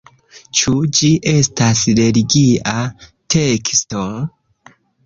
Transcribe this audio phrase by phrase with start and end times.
[0.59, 2.75] Ĉu ĝi estas religia
[3.37, 4.05] teksto?